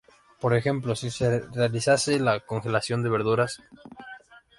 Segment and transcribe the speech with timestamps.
[0.41, 1.29] Por ejemplo, si se
[1.59, 4.05] realizase la congelación de verduras, p.ej.